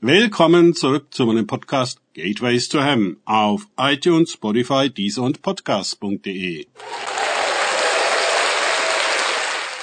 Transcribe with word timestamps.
Willkommen 0.00 0.74
zurück 0.74 1.12
zu 1.12 1.26
meinem 1.26 1.48
Podcast 1.48 2.00
Gateways 2.14 2.68
to 2.68 2.80
Heaven 2.80 3.16
auf 3.24 3.66
iTunes, 3.76 4.30
Spotify, 4.30 4.88
Deezer 4.88 5.24
und 5.24 5.42
Podcast.de. 5.42 6.66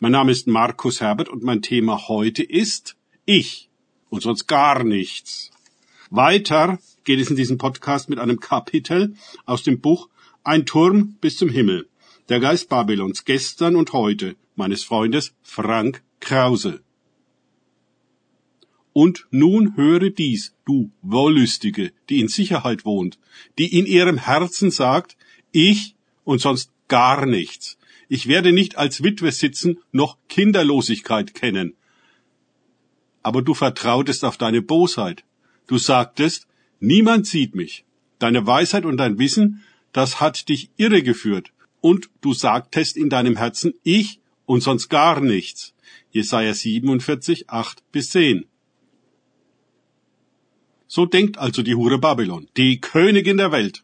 Mein 0.00 0.12
Name 0.12 0.30
ist 0.30 0.46
Markus 0.46 1.00
Herbert 1.00 1.30
und 1.30 1.42
mein 1.42 1.62
Thema 1.62 2.08
heute 2.08 2.42
ist 2.42 2.94
Ich 3.24 3.70
und 4.10 4.20
sonst 4.20 4.46
gar 4.46 4.84
nichts. 4.84 5.50
Weiter 6.10 6.78
geht 7.04 7.18
es 7.18 7.30
in 7.30 7.36
diesem 7.36 7.56
Podcast 7.56 8.10
mit 8.10 8.18
einem 8.18 8.38
Kapitel 8.38 9.14
aus 9.46 9.62
dem 9.62 9.80
Buch 9.80 10.10
Ein 10.44 10.66
Turm 10.66 11.16
bis 11.22 11.38
zum 11.38 11.48
Himmel. 11.48 11.88
Der 12.28 12.38
Geist 12.38 12.68
Babylons 12.68 13.24
gestern 13.24 13.76
und 13.76 13.94
heute 13.94 14.36
meines 14.56 14.84
Freundes 14.84 15.32
Frank 15.42 16.02
Krause. 16.20 16.82
Und 18.92 19.26
nun 19.30 19.76
höre 19.76 20.10
dies, 20.10 20.54
du 20.66 20.90
Wollüstige, 21.02 21.92
die 22.08 22.20
in 22.20 22.28
Sicherheit 22.28 22.84
wohnt, 22.84 23.18
die 23.58 23.78
in 23.78 23.86
ihrem 23.86 24.18
Herzen 24.18 24.70
sagt, 24.70 25.16
ich 25.50 25.94
und 26.24 26.40
sonst 26.40 26.70
gar 26.88 27.24
nichts. 27.26 27.78
Ich 28.08 28.28
werde 28.28 28.52
nicht 28.52 28.76
als 28.76 29.02
Witwe 29.02 29.32
sitzen, 29.32 29.78
noch 29.92 30.18
Kinderlosigkeit 30.28 31.34
kennen. 31.34 31.74
Aber 33.22 33.40
du 33.40 33.54
vertrautest 33.54 34.24
auf 34.24 34.36
deine 34.36 34.60
Bosheit. 34.60 35.24
Du 35.66 35.78
sagtest, 35.78 36.46
niemand 36.80 37.26
sieht 37.26 37.54
mich. 37.54 37.84
Deine 38.18 38.46
Weisheit 38.46 38.84
und 38.84 38.98
dein 38.98 39.18
Wissen, 39.18 39.62
das 39.92 40.20
hat 40.20 40.48
dich 40.48 40.70
irregeführt. 40.76 41.52
Und 41.80 42.10
du 42.20 42.34
sagtest 42.34 42.96
in 42.96 43.08
deinem 43.08 43.36
Herzen, 43.36 43.74
ich 43.82 44.20
und 44.44 44.62
sonst 44.62 44.88
gar 44.88 45.20
nichts. 45.20 45.74
Jesaja 46.10 46.52
47, 46.52 47.48
8 47.48 47.82
bis 47.92 48.10
10. 48.10 48.44
So 50.94 51.06
denkt 51.06 51.38
also 51.38 51.62
die 51.62 51.74
Hure 51.74 51.96
Babylon, 51.96 52.48
die 52.58 52.78
Königin 52.78 53.38
der 53.38 53.50
Welt. 53.50 53.82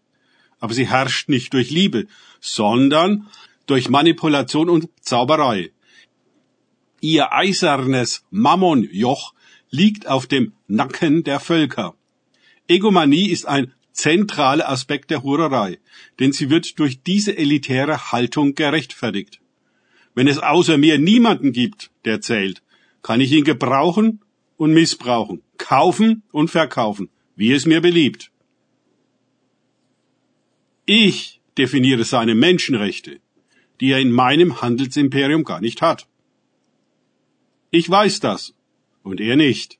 Aber 0.60 0.74
sie 0.74 0.86
herrscht 0.86 1.30
nicht 1.30 1.54
durch 1.54 1.70
Liebe, 1.70 2.06
sondern 2.38 3.28
durch 3.64 3.88
Manipulation 3.88 4.68
und 4.68 4.90
Zauberei. 5.00 5.70
Ihr 7.00 7.32
eisernes 7.32 8.24
Mammonjoch 8.30 9.32
liegt 9.70 10.06
auf 10.06 10.26
dem 10.26 10.52
Nacken 10.66 11.24
der 11.24 11.40
Völker. 11.40 11.94
Egomanie 12.66 13.30
ist 13.30 13.46
ein 13.46 13.72
zentraler 13.92 14.68
Aspekt 14.68 15.10
der 15.10 15.22
Hurerei, 15.22 15.78
denn 16.18 16.32
sie 16.32 16.50
wird 16.50 16.78
durch 16.78 17.02
diese 17.02 17.38
elitäre 17.38 18.12
Haltung 18.12 18.54
gerechtfertigt. 18.54 19.40
Wenn 20.14 20.28
es 20.28 20.40
außer 20.40 20.76
mir 20.76 20.98
niemanden 20.98 21.52
gibt, 21.52 21.90
der 22.04 22.20
zählt, 22.20 22.62
kann 23.00 23.22
ich 23.22 23.32
ihn 23.32 23.44
gebrauchen 23.44 24.20
und 24.58 24.74
missbrauchen 24.74 25.40
kaufen 25.58 26.22
und 26.32 26.50
verkaufen, 26.50 27.10
wie 27.36 27.52
es 27.52 27.66
mir 27.66 27.80
beliebt. 27.80 28.30
Ich 30.86 31.40
definiere 31.58 32.04
seine 32.04 32.34
Menschenrechte, 32.34 33.20
die 33.80 33.90
er 33.90 34.00
in 34.00 34.10
meinem 34.10 34.62
Handelsimperium 34.62 35.44
gar 35.44 35.60
nicht 35.60 35.82
hat. 35.82 36.06
Ich 37.70 37.88
weiß 37.90 38.20
das 38.20 38.54
und 39.02 39.20
er 39.20 39.36
nicht. 39.36 39.78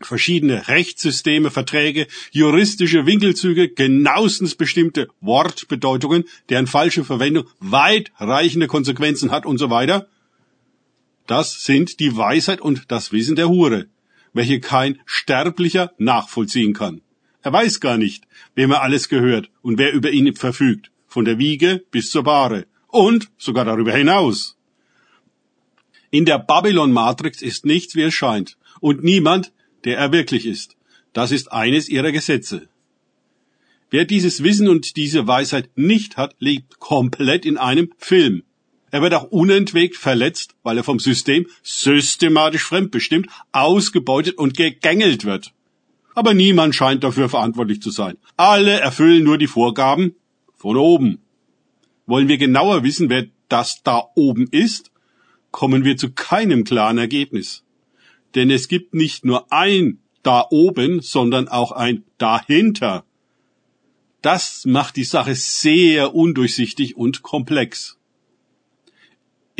Verschiedene 0.00 0.68
Rechtssysteme, 0.68 1.50
Verträge, 1.50 2.06
juristische 2.30 3.04
Winkelzüge, 3.04 3.68
genauestens 3.68 4.54
bestimmte 4.54 5.08
Wortbedeutungen, 5.20 6.24
deren 6.48 6.68
falsche 6.68 7.04
Verwendung 7.04 7.48
weitreichende 7.58 8.68
Konsequenzen 8.68 9.32
hat 9.32 9.44
und 9.44 9.58
so 9.58 9.70
weiter. 9.70 10.08
Das 11.26 11.64
sind 11.64 11.98
die 12.00 12.16
Weisheit 12.16 12.60
und 12.60 12.90
das 12.90 13.12
Wissen 13.12 13.34
der 13.34 13.48
Hure, 13.48 13.88
welche 14.38 14.60
kein 14.60 15.00
Sterblicher 15.04 15.92
nachvollziehen 15.98 16.72
kann. 16.72 17.02
Er 17.42 17.52
weiß 17.52 17.80
gar 17.80 17.98
nicht, 17.98 18.22
wem 18.54 18.70
er 18.70 18.82
alles 18.82 19.08
gehört 19.08 19.50
und 19.62 19.78
wer 19.78 19.92
über 19.92 20.12
ihn 20.12 20.32
verfügt, 20.36 20.92
von 21.08 21.24
der 21.24 21.38
Wiege 21.38 21.84
bis 21.90 22.12
zur 22.12 22.22
Bahre 22.22 22.66
und 22.86 23.30
sogar 23.36 23.64
darüber 23.64 23.92
hinaus. 23.92 24.56
In 26.10 26.24
der 26.24 26.38
Babylon-Matrix 26.38 27.42
ist 27.42 27.66
nichts, 27.66 27.96
wie 27.96 28.02
es 28.02 28.14
scheint, 28.14 28.56
und 28.80 29.02
niemand, 29.02 29.52
der 29.84 29.98
er 29.98 30.12
wirklich 30.12 30.46
ist. 30.46 30.76
Das 31.12 31.32
ist 31.32 31.50
eines 31.50 31.88
ihrer 31.88 32.12
Gesetze. 32.12 32.68
Wer 33.90 34.04
dieses 34.04 34.44
Wissen 34.44 34.68
und 34.68 34.96
diese 34.96 35.26
Weisheit 35.26 35.68
nicht 35.74 36.16
hat, 36.16 36.36
lebt 36.38 36.78
komplett 36.78 37.44
in 37.44 37.58
einem 37.58 37.92
Film. 37.98 38.44
Er 38.90 39.02
wird 39.02 39.14
auch 39.14 39.24
unentwegt 39.24 39.96
verletzt, 39.96 40.54
weil 40.62 40.78
er 40.78 40.84
vom 40.84 40.98
System 40.98 41.46
systematisch 41.62 42.64
fremdbestimmt, 42.64 43.28
ausgebeutet 43.52 44.38
und 44.38 44.56
gegängelt 44.56 45.24
wird. 45.24 45.52
Aber 46.14 46.34
niemand 46.34 46.74
scheint 46.74 47.04
dafür 47.04 47.28
verantwortlich 47.28 47.82
zu 47.82 47.90
sein. 47.90 48.16
Alle 48.36 48.80
erfüllen 48.80 49.24
nur 49.24 49.38
die 49.38 49.46
Vorgaben 49.46 50.16
von 50.56 50.76
oben. 50.76 51.18
Wollen 52.06 52.28
wir 52.28 52.38
genauer 52.38 52.82
wissen, 52.82 53.08
wer 53.10 53.26
das 53.48 53.82
da 53.82 54.02
oben 54.14 54.48
ist, 54.50 54.90
kommen 55.50 55.84
wir 55.84 55.96
zu 55.96 56.10
keinem 56.10 56.64
klaren 56.64 56.98
Ergebnis. 56.98 57.64
Denn 58.34 58.50
es 58.50 58.68
gibt 58.68 58.94
nicht 58.94 59.24
nur 59.24 59.52
ein 59.52 60.00
da 60.22 60.46
oben, 60.50 61.00
sondern 61.00 61.48
auch 61.48 61.72
ein 61.72 62.04
dahinter. 62.18 63.04
Das 64.20 64.64
macht 64.66 64.96
die 64.96 65.04
Sache 65.04 65.34
sehr 65.34 66.14
undurchsichtig 66.14 66.96
und 66.96 67.22
komplex. 67.22 67.98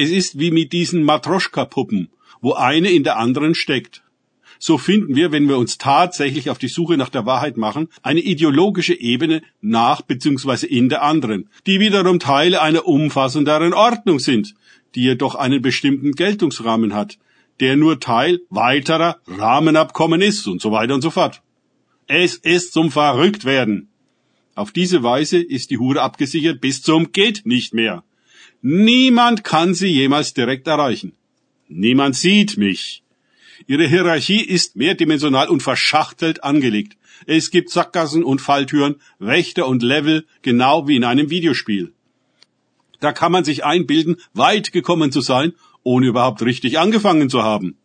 Es 0.00 0.10
ist 0.10 0.38
wie 0.38 0.52
mit 0.52 0.72
diesen 0.72 1.02
Matroschka-Puppen, 1.02 2.10
wo 2.40 2.52
eine 2.52 2.88
in 2.88 3.02
der 3.02 3.16
anderen 3.16 3.56
steckt. 3.56 4.04
So 4.60 4.78
finden 4.78 5.16
wir, 5.16 5.32
wenn 5.32 5.48
wir 5.48 5.58
uns 5.58 5.76
tatsächlich 5.76 6.50
auf 6.50 6.58
die 6.58 6.68
Suche 6.68 6.96
nach 6.96 7.08
der 7.08 7.26
Wahrheit 7.26 7.56
machen, 7.56 7.88
eine 8.04 8.20
ideologische 8.20 8.94
Ebene 8.94 9.42
nach 9.60 10.02
bzw. 10.02 10.66
in 10.68 10.88
der 10.88 11.02
anderen, 11.02 11.48
die 11.66 11.80
wiederum 11.80 12.20
Teile 12.20 12.62
einer 12.62 12.86
umfassenderen 12.86 13.74
Ordnung 13.74 14.20
sind, 14.20 14.54
die 14.94 15.02
jedoch 15.02 15.34
einen 15.34 15.62
bestimmten 15.62 16.12
Geltungsrahmen 16.12 16.94
hat, 16.94 17.18
der 17.58 17.76
nur 17.76 17.98
Teil 17.98 18.38
weiterer 18.50 19.16
Rahmenabkommen 19.26 20.22
ist 20.22 20.46
und 20.46 20.60
so 20.60 20.70
weiter 20.70 20.94
und 20.94 21.02
so 21.02 21.10
fort. 21.10 21.42
Es 22.06 22.36
ist 22.36 22.72
zum 22.72 22.92
Verrücktwerden. 22.92 23.88
Auf 24.54 24.70
diese 24.70 25.02
Weise 25.02 25.38
ist 25.38 25.72
die 25.72 25.78
Hure 25.78 26.02
abgesichert 26.02 26.60
bis 26.60 26.82
zum 26.82 27.10
geht 27.10 27.46
nicht 27.46 27.74
mehr. 27.74 28.04
Niemand 28.60 29.44
kann 29.44 29.74
sie 29.74 29.88
jemals 29.88 30.34
direkt 30.34 30.66
erreichen. 30.66 31.12
Niemand 31.68 32.16
sieht 32.16 32.56
mich. 32.56 33.02
Ihre 33.66 33.86
Hierarchie 33.86 34.40
ist 34.40 34.76
mehrdimensional 34.76 35.48
und 35.48 35.62
verschachtelt 35.62 36.42
angelegt. 36.42 36.96
Es 37.26 37.50
gibt 37.50 37.70
Sackgassen 37.70 38.24
und 38.24 38.40
Falltüren, 38.40 38.96
Wächter 39.18 39.66
und 39.66 39.82
Level, 39.82 40.26
genau 40.42 40.88
wie 40.88 40.96
in 40.96 41.04
einem 41.04 41.30
Videospiel. 41.30 41.92
Da 43.00 43.12
kann 43.12 43.32
man 43.32 43.44
sich 43.44 43.64
einbilden, 43.64 44.16
weit 44.32 44.72
gekommen 44.72 45.12
zu 45.12 45.20
sein, 45.20 45.52
ohne 45.82 46.06
überhaupt 46.06 46.42
richtig 46.42 46.78
angefangen 46.78 47.30
zu 47.30 47.42
haben. 47.42 47.76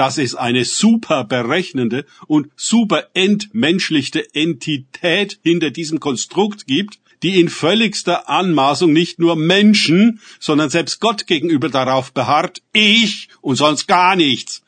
Dass 0.00 0.16
es 0.16 0.34
eine 0.34 0.64
super 0.64 1.24
berechnende 1.24 2.06
und 2.26 2.48
super 2.56 3.08
entmenschlichte 3.12 4.34
Entität 4.34 5.38
hinter 5.42 5.70
diesem 5.70 6.00
Konstrukt 6.00 6.66
gibt, 6.66 7.00
die 7.22 7.38
in 7.38 7.50
völligster 7.50 8.26
Anmaßung 8.26 8.94
nicht 8.94 9.18
nur 9.18 9.36
Menschen, 9.36 10.22
sondern 10.38 10.70
selbst 10.70 11.00
Gott 11.00 11.26
gegenüber 11.26 11.68
darauf 11.68 12.14
beharrt, 12.14 12.62
ich 12.72 13.28
und 13.42 13.56
sonst 13.56 13.88
gar 13.88 14.16
nichts, 14.16 14.62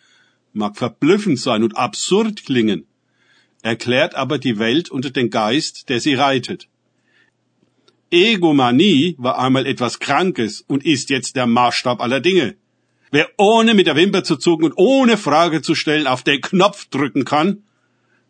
mag 0.53 0.77
verblüffend 0.77 1.41
sein 1.41 1.63
und 1.63 1.79
absurd 1.79 2.45
klingen, 2.45 2.85
erklärt 3.63 4.15
aber 4.15 4.37
die 4.37 4.59
Welt 4.59 4.91
unter 4.91 5.09
den 5.09 5.31
Geist, 5.31 5.89
der 5.89 5.99
sie 6.03 6.13
reitet. 6.13 6.69
Egomanie 8.11 9.15
war 9.17 9.39
einmal 9.39 9.65
etwas 9.65 9.99
Krankes 9.99 10.61
und 10.61 10.85
ist 10.85 11.09
jetzt 11.09 11.37
der 11.37 11.47
Maßstab 11.47 12.03
aller 12.03 12.21
Dinge. 12.21 12.57
Wer 13.13 13.29
ohne 13.37 13.75
mit 13.75 13.87
der 13.87 13.95
Wimper 13.95 14.25
zu 14.25 14.37
zucken 14.37 14.65
und 14.65 14.73
ohne 14.77 15.19
Frage 15.19 15.61
zu 15.61 15.75
stellen 15.75 16.07
auf 16.07 16.23
den 16.23 16.41
Knopf 16.41 16.87
drücken 16.87 17.27
kann, 17.27 17.63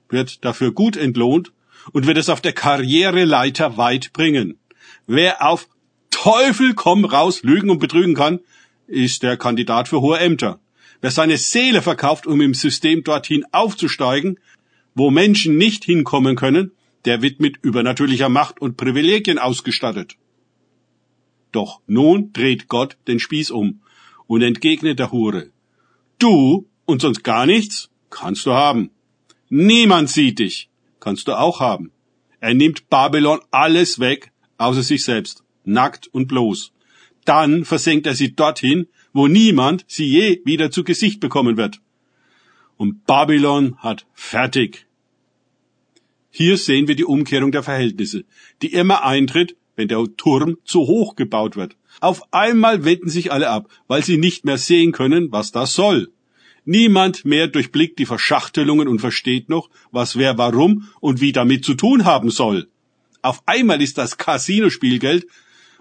wird 0.09 0.45
dafür 0.45 0.73
gut 0.73 0.97
entlohnt 0.97 1.53
und 1.93 2.09
wird 2.09 2.19
es 2.19 2.29
auf 2.29 2.41
der 2.41 2.53
Karriereleiter 2.53 3.77
weit 3.77 4.13
bringen. 4.13 4.59
Wer 5.07 5.47
auf 5.47 5.69
Teufel 6.11 6.75
komm 6.75 7.05
raus 7.05 7.45
lügen 7.45 7.71
und 7.71 7.79
betrügen 7.79 8.15
kann, 8.15 8.41
ist 8.89 9.23
der 9.23 9.37
Kandidat 9.37 9.87
für 9.87 10.01
hohe 10.01 10.19
Ämter. 10.19 10.59
Wer 11.01 11.13
seine 11.13 11.39
Seele 11.39 11.81
verkauft, 11.81 12.27
um 12.27 12.41
im 12.41 12.53
System 12.53 13.05
dorthin 13.05 13.45
aufzusteigen, 13.53 14.41
wo 14.97 15.13
Menschen 15.13 15.57
nicht 15.57 15.85
hinkommen 15.85 16.35
können, 16.35 16.73
der 17.05 17.23
wird 17.23 17.39
mit 17.39 17.59
übernatürlicher 17.63 18.29
Macht 18.29 18.61
und 18.61 18.77
Privilegien 18.77 19.39
ausgestattet. 19.39 20.17
Doch 21.53 21.81
nun 21.87 22.33
dreht 22.33 22.67
Gott 22.67 22.97
den 23.07 23.21
Spieß 23.21 23.53
um 23.53 23.82
und 24.33 24.43
entgegnet 24.43 24.99
der 24.99 25.13
Hure. 25.13 25.45
Du 26.19 26.67
und 26.87 27.03
sonst 27.03 27.23
gar 27.23 27.45
nichts 27.47 27.91
kannst 28.09 28.47
du 28.47 28.53
haben. 28.53 28.91
Niemand 29.49 30.09
sieht 30.09 30.39
dich 30.39 30.69
kannst 31.05 31.27
du 31.29 31.33
auch 31.45 31.59
haben. 31.61 31.91
Er 32.41 32.55
nimmt 32.55 32.89
Babylon 32.89 33.41
alles 33.51 33.99
weg, 33.99 34.33
außer 34.57 34.83
sich 34.83 35.03
selbst, 35.05 35.43
nackt 35.65 36.05
und 36.15 36.29
bloß. 36.29 36.73
Dann 37.25 37.65
versenkt 37.65 38.07
er 38.07 38.15
sie 38.15 38.35
dorthin, 38.35 38.87
wo 39.13 39.27
niemand 39.27 39.85
sie 39.89 40.09
je 40.17 40.41
wieder 40.45 40.71
zu 40.71 40.83
Gesicht 40.85 41.19
bekommen 41.21 41.57
wird. 41.57 41.81
und 42.83 43.05
Babylon 43.07 43.77
hat 43.79 44.07
fertig. 44.13 44.87
Hier 46.31 46.57
sehen 46.57 46.89
wir 46.89 46.97
die 46.97 47.05
Umkehrung 47.05 47.53
der 47.53 47.63
Verhältnisse, 47.63 48.25
die 48.61 48.73
immer 48.73 49.05
eintritt, 49.05 49.57
wenn 49.77 49.89
der 49.89 50.05
Turm 50.17 50.59
zu 50.65 50.81
hoch 50.81 51.17
gebaut 51.17 51.57
wird. 51.57 51.77
Auf 52.01 52.23
einmal 52.33 52.85
wenden 52.85 53.09
sich 53.09 53.33
alle 53.33 53.49
ab, 53.49 53.69
weil 53.89 54.05
sie 54.05 54.19
nicht 54.19 54.45
mehr 54.45 54.59
sehen 54.59 54.93
können, 54.93 55.33
was 55.33 55.53
das 55.53 55.75
soll. 55.75 56.11
Niemand 56.65 57.25
mehr 57.25 57.49
durchblickt 57.49 57.99
die 57.99 58.07
Verschachtelungen 58.07 58.87
und 58.87 59.01
versteht 59.01 59.49
noch, 59.49 59.69
was 59.91 60.17
wer 60.17 60.39
warum 60.39 60.89
und 61.01 61.21
wie 61.21 61.33
damit 61.33 61.65
zu 61.65 61.75
tun 61.75 62.05
haben 62.05 62.31
soll. 62.31 62.69
Auf 63.21 63.43
einmal 63.47 63.83
ist 63.83 63.99
das 63.99 64.17
Casino-Spielgeld 64.17 65.27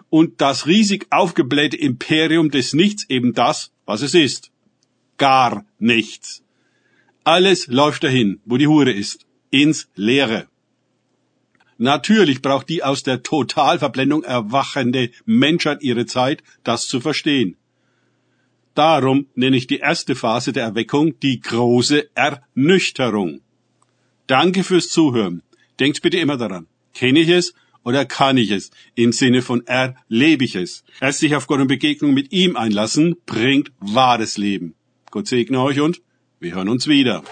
und 0.09 0.41
das 0.41 0.67
riesig 0.67 1.07
aufgeblähte 1.09 1.77
Imperium 1.77 2.51
des 2.51 2.73
Nichts 2.73 3.05
eben 3.09 3.33
das, 3.33 3.71
was 3.85 4.01
es 4.01 4.13
ist. 4.13 4.51
Gar 5.17 5.65
nichts. 5.79 6.43
Alles 7.23 7.67
läuft 7.67 8.03
dahin, 8.03 8.39
wo 8.45 8.57
die 8.57 8.67
Hure 8.67 8.91
ist, 8.91 9.25
ins 9.51 9.87
Leere. 9.95 10.47
Natürlich 11.81 12.43
braucht 12.43 12.69
die 12.69 12.83
aus 12.83 13.01
der 13.01 13.23
Totalverblendung 13.23 14.23
erwachende 14.23 15.09
Menschheit 15.25 15.81
ihre 15.81 16.05
Zeit, 16.05 16.43
das 16.63 16.87
zu 16.87 17.01
verstehen. 17.01 17.57
Darum 18.75 19.25
nenne 19.33 19.57
ich 19.57 19.65
die 19.65 19.79
erste 19.79 20.13
Phase 20.13 20.53
der 20.53 20.63
Erweckung 20.63 21.19
die 21.21 21.39
große 21.39 22.07
Ernüchterung. 22.13 23.41
Danke 24.27 24.63
fürs 24.63 24.89
Zuhören. 24.89 25.41
Denkt 25.79 26.03
bitte 26.03 26.19
immer 26.19 26.37
daran. 26.37 26.67
Kenne 26.93 27.21
ich 27.21 27.29
es 27.29 27.55
oder 27.83 28.05
kann 28.05 28.37
ich 28.37 28.51
es? 28.51 28.69
Im 28.93 29.11
Sinne 29.11 29.41
von 29.41 29.65
erlebe 29.65 30.45
ich 30.45 30.55
es. 30.55 30.83
Erst 30.99 31.17
sich 31.17 31.35
auf 31.35 31.47
Gott 31.47 31.61
und 31.61 31.67
Begegnung 31.67 32.13
mit 32.13 32.31
ihm 32.31 32.57
einlassen, 32.57 33.15
bringt 33.25 33.71
wahres 33.79 34.37
Leben. 34.37 34.75
Gott 35.09 35.25
segne 35.25 35.59
euch 35.59 35.79
und 35.79 35.99
wir 36.39 36.53
hören 36.53 36.69
uns 36.69 36.85
wieder. 36.85 37.23